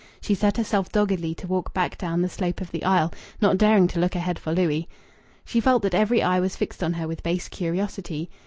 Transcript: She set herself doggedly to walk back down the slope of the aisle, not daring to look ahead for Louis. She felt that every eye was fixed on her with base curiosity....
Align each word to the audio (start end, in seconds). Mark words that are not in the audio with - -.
She 0.19 0.33
set 0.33 0.57
herself 0.57 0.91
doggedly 0.91 1.35
to 1.35 1.45
walk 1.45 1.75
back 1.75 1.95
down 1.95 2.23
the 2.23 2.27
slope 2.27 2.59
of 2.59 2.71
the 2.71 2.83
aisle, 2.83 3.13
not 3.39 3.59
daring 3.59 3.87
to 3.89 3.99
look 3.99 4.15
ahead 4.15 4.39
for 4.39 4.51
Louis. 4.51 4.89
She 5.45 5.59
felt 5.61 5.83
that 5.83 5.93
every 5.93 6.23
eye 6.23 6.39
was 6.39 6.55
fixed 6.55 6.83
on 6.83 6.93
her 6.93 7.07
with 7.07 7.21
base 7.21 7.47
curiosity.... 7.47 8.27